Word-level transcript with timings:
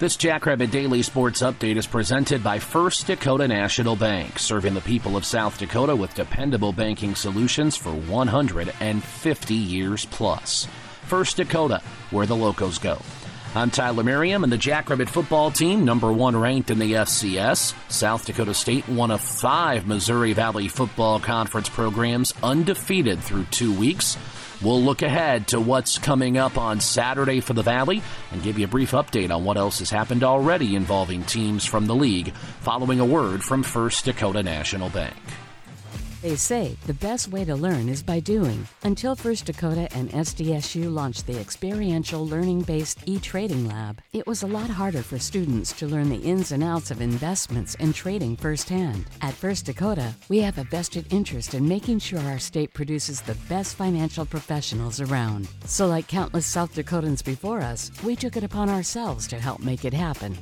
This 0.00 0.16
Jackrabbit 0.16 0.72
Daily 0.72 1.02
Sports 1.02 1.40
Update 1.40 1.76
is 1.76 1.86
presented 1.86 2.42
by 2.42 2.58
First 2.58 3.06
Dakota 3.06 3.46
National 3.46 3.94
Bank, 3.94 4.40
serving 4.40 4.74
the 4.74 4.80
people 4.80 5.16
of 5.16 5.24
South 5.24 5.56
Dakota 5.56 5.94
with 5.94 6.12
dependable 6.16 6.72
banking 6.72 7.14
solutions 7.14 7.76
for 7.76 7.92
150 7.92 9.54
years 9.54 10.04
plus. 10.06 10.66
First 11.06 11.36
Dakota, 11.36 11.80
where 12.10 12.26
the 12.26 12.34
locos 12.34 12.78
go. 12.78 12.98
I'm 13.54 13.70
Tyler 13.70 14.02
Merriam, 14.02 14.42
and 14.42 14.52
the 14.52 14.58
Jackrabbit 14.58 15.08
football 15.08 15.52
team, 15.52 15.84
number 15.84 16.12
one 16.12 16.36
ranked 16.36 16.70
in 16.70 16.80
the 16.80 16.94
FCS. 16.94 17.72
South 17.88 18.26
Dakota 18.26 18.52
State, 18.52 18.88
one 18.88 19.12
of 19.12 19.20
five 19.20 19.86
Missouri 19.86 20.32
Valley 20.32 20.66
Football 20.66 21.20
Conference 21.20 21.68
programs, 21.68 22.34
undefeated 22.42 23.20
through 23.20 23.44
two 23.52 23.72
weeks. 23.72 24.18
We'll 24.64 24.82
look 24.82 25.02
ahead 25.02 25.48
to 25.48 25.60
what's 25.60 25.98
coming 25.98 26.38
up 26.38 26.56
on 26.56 26.80
Saturday 26.80 27.40
for 27.40 27.52
the 27.52 27.62
Valley 27.62 28.02
and 28.32 28.42
give 28.42 28.58
you 28.58 28.64
a 28.64 28.68
brief 28.68 28.92
update 28.92 29.30
on 29.30 29.44
what 29.44 29.58
else 29.58 29.80
has 29.80 29.90
happened 29.90 30.24
already 30.24 30.74
involving 30.74 31.22
teams 31.24 31.66
from 31.66 31.86
the 31.86 31.94
league 31.94 32.32
following 32.60 32.98
a 32.98 33.04
word 33.04 33.44
from 33.44 33.62
First 33.62 34.06
Dakota 34.06 34.42
National 34.42 34.88
Bank. 34.88 35.14
They 36.24 36.36
say 36.36 36.78
the 36.86 36.94
best 36.94 37.28
way 37.28 37.44
to 37.44 37.54
learn 37.54 37.90
is 37.90 38.02
by 38.02 38.18
doing. 38.18 38.66
Until 38.82 39.14
First 39.14 39.44
Dakota 39.44 39.94
and 39.94 40.08
SDSU 40.08 40.90
launched 40.90 41.26
the 41.26 41.38
experiential 41.38 42.26
learning 42.26 42.62
based 42.62 43.00
e 43.04 43.18
trading 43.18 43.68
lab, 43.68 44.00
it 44.14 44.26
was 44.26 44.42
a 44.42 44.46
lot 44.46 44.70
harder 44.70 45.02
for 45.02 45.18
students 45.18 45.74
to 45.74 45.86
learn 45.86 46.08
the 46.08 46.16
ins 46.16 46.50
and 46.50 46.64
outs 46.64 46.90
of 46.90 47.02
investments 47.02 47.76
and 47.78 47.94
trading 47.94 48.36
firsthand. 48.36 49.04
At 49.20 49.34
First 49.34 49.66
Dakota, 49.66 50.14
we 50.30 50.38
have 50.38 50.56
a 50.56 50.64
vested 50.64 51.12
interest 51.12 51.52
in 51.52 51.68
making 51.68 51.98
sure 51.98 52.20
our 52.20 52.38
state 52.38 52.72
produces 52.72 53.20
the 53.20 53.36
best 53.50 53.76
financial 53.76 54.24
professionals 54.24 55.02
around. 55.02 55.46
So, 55.66 55.86
like 55.86 56.08
countless 56.08 56.46
South 56.46 56.74
Dakotans 56.74 57.22
before 57.22 57.60
us, 57.60 57.90
we 58.02 58.16
took 58.16 58.38
it 58.38 58.44
upon 58.44 58.70
ourselves 58.70 59.28
to 59.28 59.38
help 59.38 59.60
make 59.60 59.84
it 59.84 59.92
happen. 59.92 60.38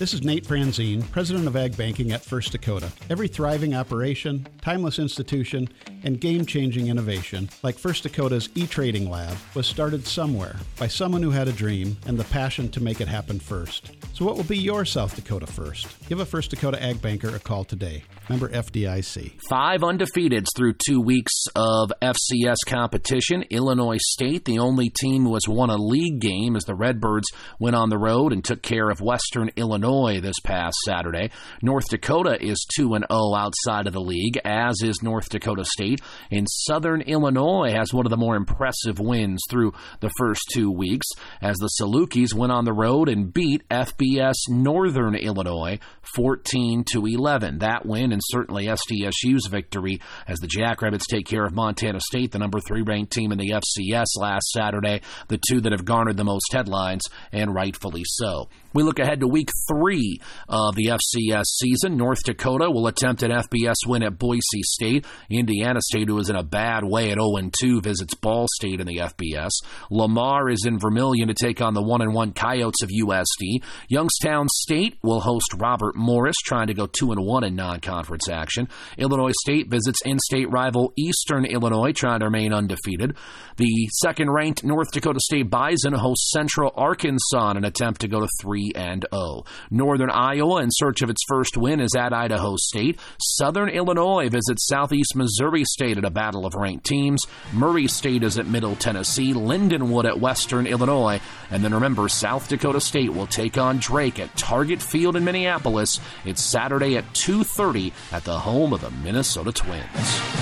This 0.00 0.14
is 0.14 0.22
Nate 0.22 0.46
Franzen, 0.46 1.02
President 1.10 1.46
of 1.46 1.56
Ag 1.56 1.76
Banking 1.76 2.12
at 2.12 2.24
First 2.24 2.52
Dakota. 2.52 2.90
Every 3.10 3.28
thriving 3.28 3.74
operation, 3.74 4.46
timeless 4.62 4.98
institution, 4.98 5.68
and 6.04 6.20
game 6.20 6.46
changing 6.46 6.88
innovation, 6.88 7.48
like 7.62 7.78
First 7.78 8.04
Dakota's 8.04 8.48
e 8.54 8.66
trading 8.66 9.10
lab, 9.10 9.36
was 9.54 9.66
started 9.66 10.06
somewhere 10.06 10.56
by 10.78 10.88
someone 10.88 11.22
who 11.22 11.30
had 11.30 11.48
a 11.48 11.52
dream 11.52 11.96
and 12.06 12.18
the 12.18 12.24
passion 12.24 12.68
to 12.70 12.82
make 12.82 13.00
it 13.00 13.08
happen 13.08 13.38
first. 13.38 13.92
So, 14.14 14.24
what 14.24 14.36
will 14.36 14.44
be 14.44 14.58
your 14.58 14.84
South 14.84 15.16
Dakota 15.16 15.46
first? 15.46 15.86
Give 16.08 16.20
a 16.20 16.24
First 16.24 16.50
Dakota 16.50 16.82
Ag 16.82 17.02
Banker 17.02 17.34
a 17.34 17.38
call 17.38 17.64
today. 17.64 18.04
Member 18.28 18.48
FDIC. 18.48 19.40
Five 19.48 19.80
undefeateds 19.80 20.46
through 20.56 20.74
two 20.86 21.00
weeks 21.00 21.32
of 21.56 21.92
FCS 22.00 22.56
competition. 22.66 23.44
Illinois 23.50 23.98
State, 23.98 24.44
the 24.44 24.60
only 24.60 24.88
team 24.88 25.24
who 25.24 25.34
has 25.34 25.48
won 25.48 25.70
a 25.70 25.76
league 25.76 26.20
game 26.20 26.54
as 26.54 26.64
the 26.64 26.74
Redbirds 26.74 27.28
went 27.58 27.74
on 27.74 27.88
the 27.88 27.98
road 27.98 28.32
and 28.32 28.44
took 28.44 28.62
care 28.62 28.88
of 28.88 29.00
Western 29.00 29.50
Illinois 29.56 30.20
this 30.20 30.38
past 30.44 30.76
Saturday. 30.84 31.30
North 31.60 31.88
Dakota 31.88 32.38
is 32.40 32.64
2 32.76 32.94
and 32.94 33.04
0 33.10 33.34
outside 33.34 33.86
of 33.86 33.92
the 33.92 34.00
league, 34.00 34.38
as 34.44 34.80
is 34.82 35.02
North 35.02 35.28
Dakota 35.28 35.64
State. 35.64 35.89
And 36.30 36.46
Southern 36.48 37.02
Illinois 37.02 37.72
has 37.72 37.92
one 37.92 38.06
of 38.06 38.10
the 38.10 38.16
more 38.16 38.36
impressive 38.36 38.98
wins 38.98 39.40
through 39.50 39.72
the 40.00 40.10
first 40.18 40.42
two 40.52 40.70
weeks 40.70 41.06
as 41.40 41.56
the 41.56 41.70
Salukis 41.80 42.34
went 42.34 42.52
on 42.52 42.64
the 42.64 42.72
road 42.72 43.08
and 43.08 43.32
beat 43.32 43.66
FBS 43.68 44.34
Northern 44.48 45.14
Illinois 45.14 45.78
14 46.14 46.84
to 46.92 47.06
11. 47.06 47.58
That 47.58 47.86
win 47.86 48.12
and 48.12 48.20
certainly 48.24 48.66
SDSU's 48.66 49.46
victory 49.46 50.00
as 50.26 50.38
the 50.38 50.48
Jackrabbits 50.48 51.06
take 51.06 51.26
care 51.26 51.44
of 51.44 51.54
Montana 51.54 52.00
State, 52.00 52.32
the 52.32 52.38
number 52.38 52.60
3 52.60 52.82
ranked 52.82 53.12
team 53.12 53.32
in 53.32 53.38
the 53.38 53.50
FCS 53.50 54.06
last 54.16 54.50
Saturday, 54.50 55.00
the 55.28 55.40
two 55.48 55.60
that 55.60 55.72
have 55.72 55.84
garnered 55.84 56.16
the 56.16 56.24
most 56.24 56.52
headlines 56.52 57.02
and 57.32 57.54
rightfully 57.54 58.02
so. 58.04 58.48
We 58.72 58.84
look 58.84 59.00
ahead 59.00 59.20
to 59.20 59.26
week 59.26 59.50
three 59.68 60.20
of 60.48 60.76
the 60.76 60.96
FCS 60.96 61.44
season. 61.44 61.96
North 61.96 62.22
Dakota 62.24 62.70
will 62.70 62.86
attempt 62.86 63.22
an 63.22 63.32
FBS 63.32 63.74
win 63.86 64.04
at 64.04 64.16
Boise 64.16 64.40
State. 64.62 65.04
Indiana 65.28 65.79
State, 65.82 66.08
who 66.08 66.18
is 66.18 66.28
in 66.28 66.36
a 66.36 66.42
bad 66.42 66.84
way 66.84 67.10
at 67.10 67.18
0 67.18 67.50
2, 67.60 67.80
visits 67.80 68.14
Ball 68.14 68.46
State 68.54 68.80
in 68.80 68.86
the 68.86 68.98
FBS. 68.98 69.50
Lamar 69.90 70.50
is 70.50 70.64
in 70.66 70.78
Vermillion 70.78 71.28
to 71.28 71.34
take 71.34 71.60
on 71.60 71.74
the 71.74 71.82
1 71.82 72.12
1 72.12 72.32
Coyotes 72.34 72.82
of 72.82 72.90
USD. 72.90 73.62
Youngstown 73.88 74.46
State 74.48 74.98
will 75.02 75.20
host 75.20 75.54
Robert 75.58 75.96
Morris, 75.96 76.36
trying 76.44 76.68
to 76.68 76.74
go 76.74 76.86
2 76.86 77.14
1 77.16 77.44
in 77.44 77.56
non 77.56 77.80
conference 77.80 78.28
action. 78.28 78.68
Illinois 78.98 79.32
State 79.42 79.68
visits 79.70 80.00
in 80.04 80.18
state 80.18 80.50
rival 80.50 80.92
Eastern 80.96 81.44
Illinois, 81.44 81.92
trying 81.92 82.20
to 82.20 82.26
remain 82.26 82.52
undefeated. 82.52 83.16
The 83.56 83.88
second 84.00 84.30
ranked 84.30 84.64
North 84.64 84.92
Dakota 84.92 85.20
State 85.20 85.50
Bison 85.50 85.92
hosts 85.92 86.30
Central 86.30 86.72
Arkansas 86.76 87.50
in 87.52 87.56
an 87.56 87.64
attempt 87.64 88.02
to 88.02 88.08
go 88.08 88.20
to 88.20 88.28
3 88.42 88.50
3 88.50 88.72
and 88.74 89.06
0. 89.14 89.44
Northern 89.70 90.10
Iowa, 90.10 90.62
in 90.62 90.68
search 90.70 91.02
of 91.02 91.10
its 91.10 91.22
first 91.28 91.56
win, 91.56 91.80
is 91.80 91.94
at 91.96 92.12
Idaho 92.12 92.56
State. 92.56 92.98
Southern 93.20 93.68
Illinois 93.68 94.28
visits 94.28 94.66
Southeast 94.66 95.14
Missouri 95.14 95.62
State 95.70 95.98
at 95.98 96.04
a 96.04 96.10
battle 96.10 96.46
of 96.46 96.54
ranked 96.54 96.84
teams. 96.84 97.26
Murray 97.52 97.86
State 97.86 98.22
is 98.22 98.38
at 98.38 98.46
Middle 98.46 98.76
Tennessee. 98.76 99.32
Lindenwood 99.32 100.04
at 100.04 100.20
Western 100.20 100.66
Illinois. 100.66 101.20
And 101.50 101.64
then 101.64 101.74
remember, 101.74 102.08
South 102.08 102.48
Dakota 102.48 102.80
State 102.80 103.12
will 103.12 103.26
take 103.26 103.56
on 103.56 103.78
Drake 103.78 104.18
at 104.18 104.36
Target 104.36 104.82
Field 104.82 105.16
in 105.16 105.24
Minneapolis. 105.24 106.00
It's 106.24 106.42
Saturday 106.42 106.96
at 106.96 107.12
2:30 107.14 107.92
at 108.12 108.24
the 108.24 108.38
home 108.38 108.72
of 108.72 108.80
the 108.80 108.90
Minnesota 108.90 109.52
Twins. 109.52 110.39